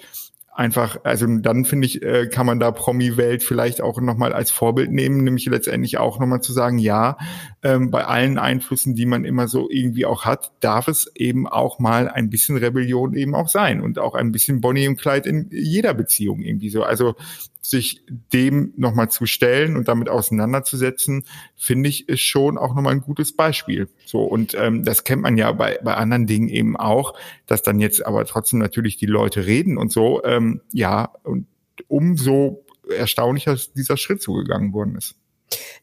[0.54, 4.92] einfach, also dann finde ich, äh, kann man da Promi-Welt vielleicht auch nochmal als Vorbild
[4.92, 7.16] nehmen, nämlich letztendlich auch nochmal zu sagen, ja,
[7.62, 11.78] ähm, bei allen Einflüssen, die man immer so irgendwie auch hat, darf es eben auch
[11.78, 15.48] mal ein bisschen Rebellion eben auch sein und auch ein bisschen Bonnie im Kleid in
[15.50, 16.82] jeder Beziehung irgendwie so.
[16.82, 17.14] Also
[17.62, 21.24] sich dem nochmal zu stellen und damit auseinanderzusetzen,
[21.56, 23.88] finde ich, ist schon auch nochmal ein gutes Beispiel.
[24.04, 27.14] So, und ähm, das kennt man ja bei, bei anderen Dingen eben auch,
[27.46, 31.46] dass dann jetzt aber trotzdem natürlich die Leute reden und so, ähm, ja, und
[31.88, 35.14] umso erstaunlicher dieser Schritt zugegangen worden ist.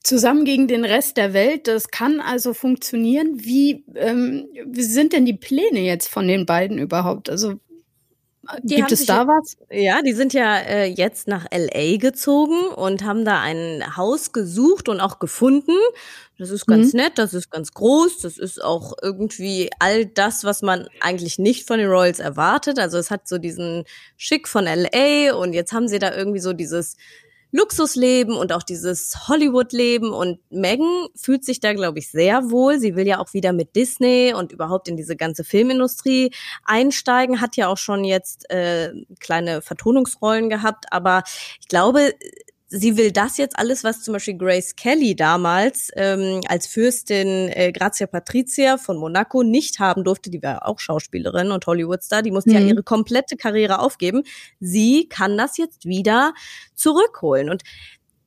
[0.04, 3.40] Zusammen gegen den Rest der Welt, das kann also funktionieren.
[3.44, 7.30] Wie, ähm, wie sind denn die Pläne jetzt von den beiden überhaupt?
[7.30, 7.60] Also
[8.64, 9.58] die Gibt es da was?
[9.70, 14.90] Ja, die sind ja äh, jetzt nach LA gezogen und haben da ein Haus gesucht
[14.90, 15.74] und auch gefunden.
[16.38, 17.02] Das ist ganz mhm.
[17.02, 21.68] nett, das ist ganz groß, das ist auch irgendwie all das, was man eigentlich nicht
[21.68, 22.80] von den Royals erwartet.
[22.80, 23.84] Also es hat so diesen
[24.16, 26.96] Schick von LA und jetzt haben sie da irgendwie so dieses
[27.52, 30.12] Luxusleben und auch dieses Hollywood-Leben.
[30.12, 32.80] Und Megan fühlt sich da, glaube ich, sehr wohl.
[32.80, 36.32] Sie will ja auch wieder mit Disney und überhaupt in diese ganze Filmindustrie
[36.64, 40.86] einsteigen, hat ja auch schon jetzt äh, kleine Vertonungsrollen gehabt.
[40.92, 41.24] Aber
[41.60, 42.14] ich glaube,
[42.70, 47.72] sie will das jetzt alles, was zum Beispiel Grace Kelly damals ähm, als Fürstin äh,
[47.72, 52.52] Grazia Patricia von Monaco nicht haben durfte, die war auch Schauspielerin und Hollywoodstar, die musste
[52.52, 52.56] mhm.
[52.56, 54.24] ja ihre komplette Karriere aufgeben.
[54.60, 56.34] Sie kann das jetzt wieder
[56.76, 57.50] zurückholen.
[57.50, 57.64] Und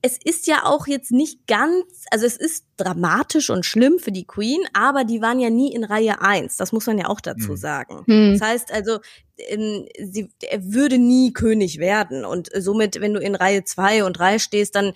[0.05, 4.25] es ist ja auch jetzt nicht ganz, also es ist dramatisch und schlimm für die
[4.27, 6.57] Queen, aber die waren ja nie in Reihe eins.
[6.57, 7.55] Das muss man ja auch dazu hm.
[7.55, 8.03] sagen.
[8.05, 8.37] Hm.
[8.37, 8.99] Das heißt also,
[9.37, 12.25] ähm, sie, er würde nie König werden.
[12.25, 14.91] Und somit, wenn du in Reihe zwei und drei stehst, dann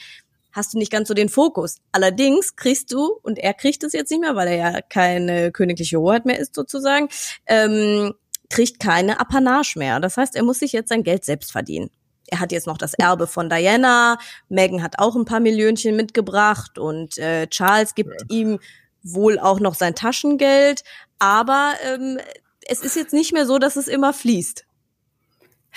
[0.51, 1.77] hast du nicht ganz so den Fokus.
[1.93, 6.01] Allerdings kriegst du, und er kriegt es jetzt nicht mehr, weil er ja keine königliche
[6.01, 7.07] Hoheit mehr ist sozusagen,
[7.45, 8.13] ähm,
[8.49, 10.01] kriegt keine Apanage mehr.
[10.01, 11.91] Das heißt, er muss sich jetzt sein Geld selbst verdienen
[12.27, 14.17] er hat jetzt noch das Erbe von Diana,
[14.49, 18.27] Meghan hat auch ein paar Millionchen mitgebracht und äh, Charles gibt ja.
[18.29, 18.59] ihm
[19.03, 20.83] wohl auch noch sein Taschengeld,
[21.19, 22.19] aber ähm,
[22.67, 24.65] es ist jetzt nicht mehr so, dass es immer fließt.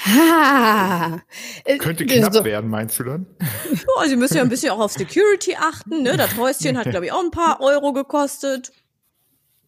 [0.06, 1.20] Ha.
[1.64, 2.44] Äh, Könnte knapp so.
[2.44, 3.26] werden, meinst du dann?
[3.70, 6.02] Ja, sie müssen ja ein bisschen auch auf Security achten.
[6.02, 6.16] Ne?
[6.16, 8.72] Das Häuschen hat, glaube ich, auch ein paar Euro gekostet.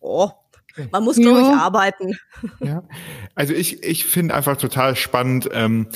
[0.01, 0.31] Oh,
[0.90, 1.51] man muss, glaube ja.
[1.51, 2.18] ich, arbeiten.
[2.61, 2.83] Ja,
[3.35, 5.88] also ich, ich finde einfach total spannend, ähm,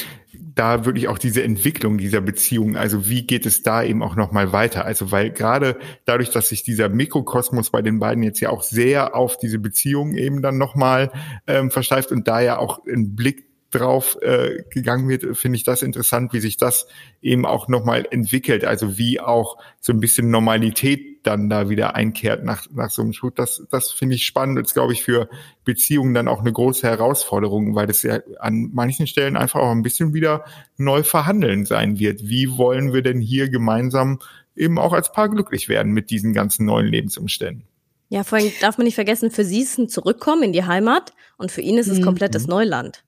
[0.56, 4.52] da wirklich auch diese Entwicklung dieser Beziehung, also wie geht es da eben auch nochmal
[4.52, 4.86] weiter?
[4.86, 9.14] Also weil gerade dadurch, dass sich dieser Mikrokosmos bei den beiden jetzt ja auch sehr
[9.14, 11.12] auf diese Beziehung eben dann nochmal
[11.46, 15.82] ähm, versteift und da ja auch ein Blick drauf äh, gegangen wird, finde ich das
[15.82, 16.86] interessant, wie sich das
[17.20, 18.64] eben auch nochmal entwickelt.
[18.64, 23.12] Also wie auch so ein bisschen Normalität dann da wieder einkehrt nach, nach so einem
[23.12, 23.38] Shoot.
[23.38, 24.58] Das, das finde ich spannend.
[24.58, 25.28] Das glaube ich für
[25.64, 29.82] Beziehungen dann auch eine große Herausforderung, weil das ja an manchen Stellen einfach auch ein
[29.82, 30.44] bisschen wieder
[30.76, 32.28] neu verhandeln sein wird.
[32.28, 34.20] Wie wollen wir denn hier gemeinsam
[34.54, 37.66] eben auch als Paar glücklich werden mit diesen ganzen neuen Lebensumständen?
[38.08, 40.64] Ja, vor allem darf man nicht vergessen, für sie ist es ein Zurückkommen in die
[40.64, 42.04] Heimat und für ihn ist es mhm.
[42.04, 43.02] komplettes Neuland.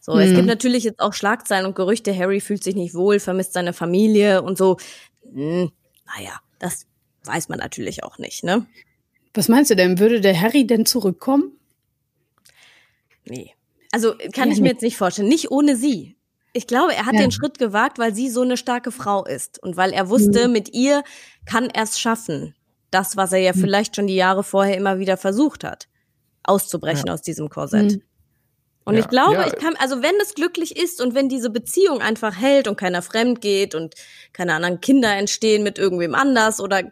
[0.00, 0.20] So, mhm.
[0.20, 3.72] es gibt natürlich jetzt auch Schlagzeilen und Gerüchte, Harry fühlt sich nicht wohl, vermisst seine
[3.72, 4.76] Familie und so.
[5.32, 5.70] Hm,
[6.14, 6.86] naja, das
[7.24, 8.66] weiß man natürlich auch nicht, ne?
[9.34, 9.98] Was meinst du denn?
[9.98, 11.52] Würde der Harry denn zurückkommen?
[13.24, 13.52] Nee.
[13.90, 15.28] Also kann ja, ich mir jetzt nicht vorstellen.
[15.28, 16.16] Nicht ohne sie.
[16.52, 17.20] Ich glaube, er hat ja.
[17.20, 20.52] den Schritt gewagt, weil sie so eine starke Frau ist und weil er wusste, mhm.
[20.52, 21.02] mit ihr
[21.46, 22.54] kann er es schaffen.
[22.92, 23.60] Das, was er ja mhm.
[23.60, 25.88] vielleicht schon die Jahre vorher immer wieder versucht hat,
[26.44, 27.14] auszubrechen ja.
[27.14, 27.92] aus diesem Korsett.
[27.92, 28.02] Mhm.
[28.84, 29.46] Und ja, ich glaube, ja.
[29.46, 33.02] ich kann, also wenn es glücklich ist und wenn diese Beziehung einfach hält und keiner
[33.02, 33.94] fremd geht und
[34.32, 36.82] keine anderen Kinder entstehen mit irgendwem anders oder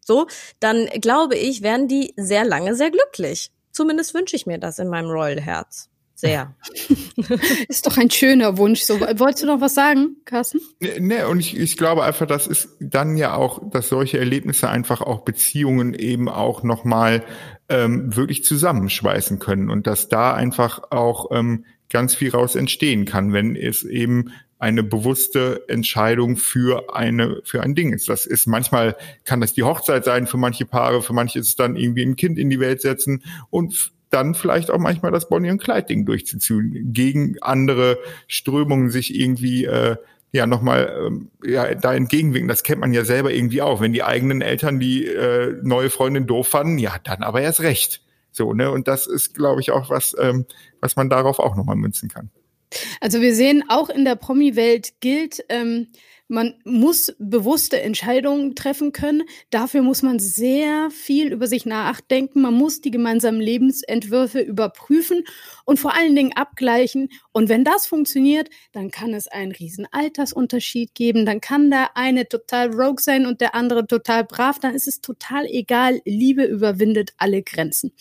[0.00, 0.26] so,
[0.60, 3.50] dann glaube ich, werden die sehr lange sehr glücklich.
[3.72, 5.89] Zumindest wünsche ich mir das in meinem Royal Herz.
[6.20, 6.54] Sehr.
[7.68, 8.82] ist doch ein schöner Wunsch.
[8.82, 10.60] So, wolltest du noch was sagen, Carsten?
[10.78, 15.00] Nee, und ich, ich glaube einfach, das ist dann ja auch, dass solche Erlebnisse einfach
[15.00, 17.24] auch Beziehungen eben auch nochmal
[17.70, 23.32] ähm, wirklich zusammenschweißen können und dass da einfach auch ähm, ganz viel raus entstehen kann,
[23.32, 28.10] wenn es eben eine bewusste Entscheidung für eine für ein Ding ist.
[28.10, 31.56] Das ist manchmal kann das die Hochzeit sein für manche Paare, für manche ist es
[31.56, 35.50] dann irgendwie ein Kind in die Welt setzen und dann vielleicht auch manchmal das Bonnie
[35.50, 39.96] und Clyde Ding durchzuziehen, gegen andere Strömungen sich irgendwie äh,
[40.32, 42.48] ja nochmal ähm, ja, da entgegenwinken.
[42.48, 43.80] Das kennt man ja selber irgendwie auch.
[43.80, 48.02] Wenn die eigenen Eltern die äh, neue Freundin doof fanden, ja, dann aber erst recht.
[48.32, 48.70] So, ne?
[48.70, 50.46] Und das ist, glaube ich, auch was, ähm,
[50.80, 52.30] was man darauf auch nochmal münzen kann.
[53.00, 55.88] Also wir sehen, auch in der Promi-Welt gilt, ähm,
[56.30, 59.24] man muss bewusste Entscheidungen treffen können.
[59.50, 62.40] Dafür muss man sehr viel über sich nachdenken.
[62.40, 65.24] Man muss die gemeinsamen Lebensentwürfe überprüfen
[65.64, 67.08] und vor allen Dingen abgleichen.
[67.32, 71.26] Und wenn das funktioniert, dann kann es einen riesen Altersunterschied geben.
[71.26, 74.60] Dann kann der eine total rogue sein und der andere total brav.
[74.60, 76.00] Dann ist es total egal.
[76.04, 77.92] Liebe überwindet alle Grenzen.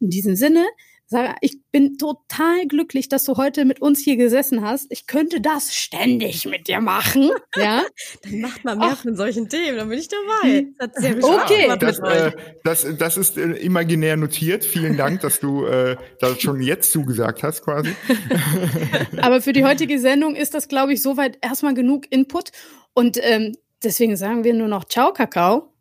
[0.00, 0.64] In diesem Sinne,
[1.08, 4.86] Sarah, ich bin total glücklich, dass du heute mit uns hier gesessen hast.
[4.90, 7.30] Ich könnte das ständig mit dir machen.
[7.56, 7.84] Ja?
[8.22, 9.02] dann macht man mehr Ach.
[9.02, 10.66] von solchen Themen, dann bin ich dabei.
[10.78, 11.74] Das okay.
[11.78, 12.32] Das, äh,
[12.64, 14.62] das, das ist äh, imaginär notiert.
[14.64, 17.94] Vielen Dank, dass du äh, das schon jetzt zugesagt hast, quasi.
[19.22, 22.50] Aber für die heutige Sendung ist das, glaube ich, soweit erstmal genug Input.
[22.92, 25.72] Und ähm, deswegen sagen wir nur noch Ciao, Kakao.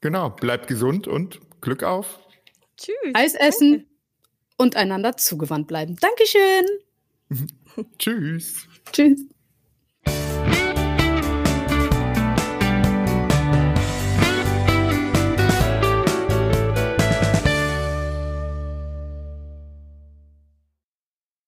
[0.00, 2.18] Genau, bleibt gesund und Glück auf.
[2.76, 3.14] Tschüss.
[3.14, 3.86] Eis essen
[4.64, 5.96] und einander zugewandt bleiben.
[6.00, 6.66] Dankeschön.
[7.98, 8.66] Tschüss.
[8.92, 9.26] Tschüss.